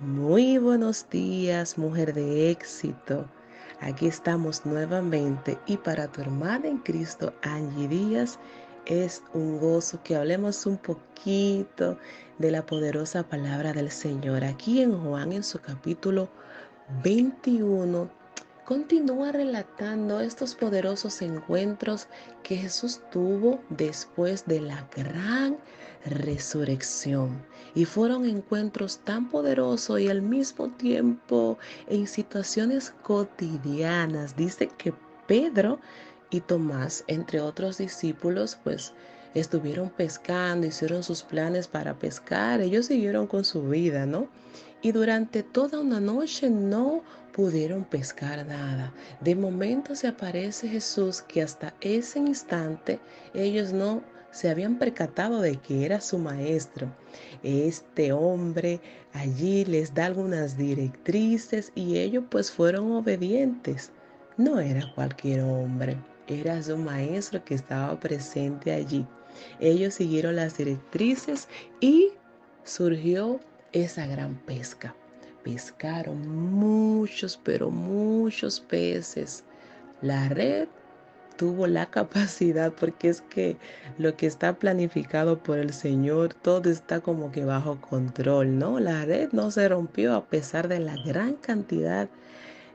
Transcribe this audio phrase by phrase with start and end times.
[0.00, 3.26] Muy buenos días, mujer de éxito.
[3.80, 8.40] Aquí estamos nuevamente y para tu hermana en Cristo, Angie Díaz,
[8.86, 11.96] es un gozo que hablemos un poquito
[12.38, 14.42] de la poderosa palabra del Señor.
[14.42, 16.28] Aquí en Juan, en su capítulo
[17.04, 18.10] 21,
[18.64, 22.08] continúa relatando estos poderosos encuentros
[22.42, 25.56] que Jesús tuvo después de la gran
[26.04, 27.42] resurrección.
[27.74, 34.36] Y fueron encuentros tan poderosos y al mismo tiempo en situaciones cotidianas.
[34.36, 34.94] Dice que
[35.26, 35.80] Pedro
[36.30, 38.92] y Tomás, entre otros discípulos, pues
[39.34, 44.28] estuvieron pescando, hicieron sus planes para pescar, ellos siguieron con su vida, ¿no?
[44.82, 47.02] Y durante toda una noche no
[47.32, 48.92] pudieron pescar nada.
[49.20, 53.00] De momento se aparece Jesús que hasta ese instante
[53.32, 54.02] ellos no
[54.34, 56.92] se habían percatado de que era su maestro.
[57.42, 58.80] Este hombre
[59.12, 63.92] allí les da algunas directrices y ellos pues fueron obedientes.
[64.36, 69.06] No era cualquier hombre, era su maestro que estaba presente allí.
[69.60, 71.48] Ellos siguieron las directrices
[71.80, 72.10] y
[72.64, 73.40] surgió
[73.72, 74.94] esa gran pesca
[75.44, 79.44] pescaron muchos, pero muchos peces.
[80.00, 80.66] La red
[81.36, 83.56] tuvo la capacidad, porque es que
[83.98, 88.80] lo que está planificado por el Señor, todo está como que bajo control, ¿no?
[88.80, 92.08] La red no se rompió a pesar de la gran cantidad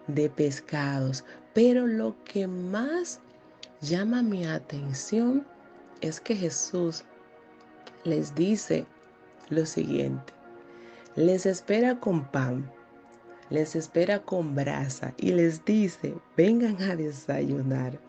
[0.07, 1.25] de pescados.
[1.53, 3.19] Pero lo que más
[3.81, 5.45] llama mi atención
[6.01, 7.03] es que Jesús
[8.03, 8.85] les dice
[9.49, 10.39] lo siguiente
[11.19, 12.71] les espera con pan,
[13.49, 17.99] les espera con brasa y les dice, vengan a desayunar.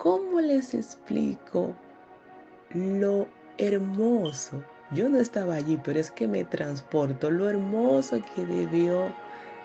[0.00, 1.74] ¿Cómo les explico
[2.72, 4.64] lo hermoso?
[4.92, 9.14] Yo no estaba allí, pero es que me transporto, lo hermoso que debió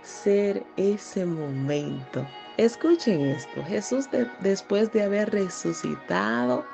[0.02, 2.28] ser ese momento.
[2.58, 4.10] Escuchen esto, Jesús
[4.42, 6.66] después de haber resucitado,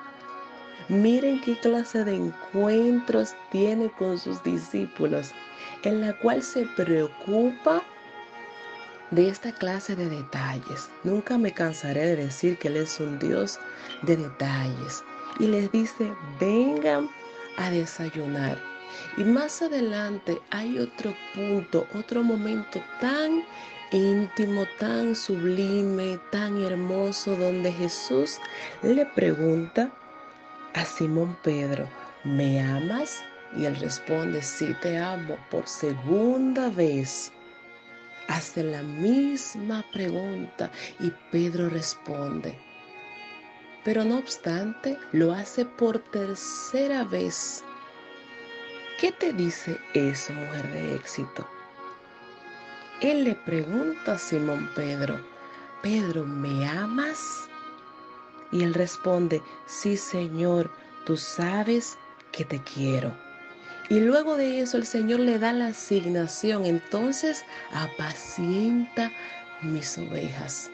[0.90, 5.32] Miren qué clase de encuentros tiene con sus discípulos,
[5.84, 7.84] en la cual se preocupa
[9.12, 10.90] de esta clase de detalles.
[11.04, 13.60] Nunca me cansaré de decir que Él es un Dios
[14.04, 15.04] de detalles.
[15.40, 17.10] Y les dice, vengan
[17.58, 18.58] a desayunar.
[19.18, 23.44] Y más adelante hay otro punto, otro momento tan
[23.92, 28.38] íntimo, tan sublime, tan hermoso, donde Jesús
[28.82, 29.92] le pregunta
[30.74, 31.88] a Simón Pedro,
[32.24, 33.22] ¿me amas?
[33.58, 37.32] Y él responde, sí te amo por segunda vez.
[38.32, 40.72] Hace la misma pregunta
[41.02, 42.58] y Pedro responde.
[43.84, 47.62] Pero no obstante, lo hace por tercera vez.
[49.02, 51.46] ¿Qué te dice eso, mujer de éxito?
[53.02, 55.20] Él le pregunta a Simón Pedro,
[55.82, 57.50] Pedro, ¿me amas?
[58.54, 60.72] Y él responde, sí Señor,
[61.06, 61.98] tú sabes
[62.32, 63.14] que te quiero.
[63.92, 67.44] Y luego de eso el Señor le da la asignación, entonces
[67.74, 69.12] apacienta
[69.62, 70.72] mis ovejas.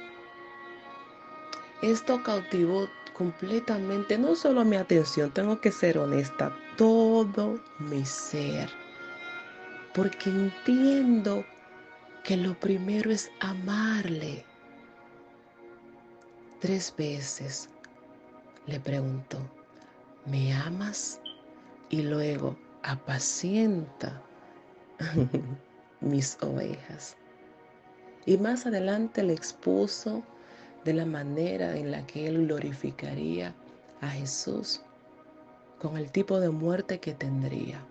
[1.82, 8.70] Esto cautivó completamente, no solo mi atención, tengo que ser honesta, todo mi ser.
[9.96, 11.44] Porque entiendo
[12.24, 14.46] que lo primero es amarle
[16.60, 17.68] Tres veces
[18.68, 19.40] le preguntó,
[20.28, 21.20] ¿me amas?
[21.90, 24.24] Y luego, apacienta
[26.02, 27.18] mis ovejas.
[28.25, 30.24] Y más adelante le expuso
[30.86, 33.53] de la manera en la que él glorificaría
[34.02, 34.81] a Jesús
[35.80, 37.86] con el tipo de muerte que tendría.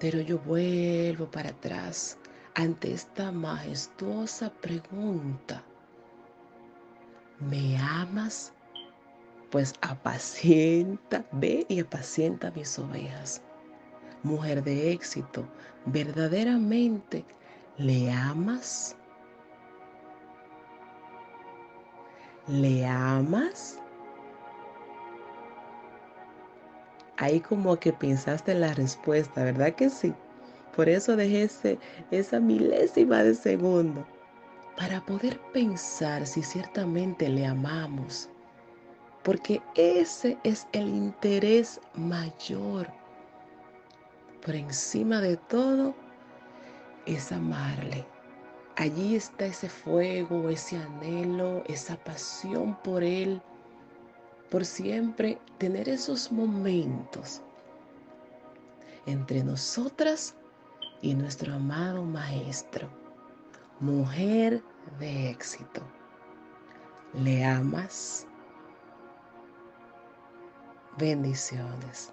[0.00, 2.18] Pero yo vuelvo para atrás
[2.54, 5.64] ante esta majestuosa pregunta
[7.40, 8.52] ¿me amas?
[9.50, 13.40] Pues apacienta, ve y apacienta mis ovejas.
[14.24, 15.46] Mujer de éxito,
[15.86, 17.24] verdaderamente,
[17.78, 18.96] ¿le amas?
[22.48, 23.78] ¿Le amas?
[27.18, 30.12] Ahí como que pensaste en la respuesta, ¿verdad que sí?
[30.74, 31.78] Por eso dejé
[32.10, 34.04] esa milésima de segundo
[34.76, 38.28] para poder pensar si ciertamente le amamos,
[39.22, 43.03] porque ese es el interés mayor.
[44.44, 45.94] Por encima de todo
[47.06, 48.06] es amarle.
[48.76, 53.40] Allí está ese fuego, ese anhelo, esa pasión por Él,
[54.50, 57.40] por siempre tener esos momentos
[59.06, 60.34] entre nosotras
[61.00, 62.88] y nuestro amado Maestro,
[63.80, 64.62] mujer
[64.98, 65.80] de éxito.
[67.14, 68.26] ¿Le amas?
[70.98, 72.12] Bendiciones.